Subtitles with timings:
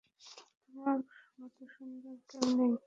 [0.59, 0.97] তোমার
[1.39, 2.73] মত সুন্দর কেউ নেই।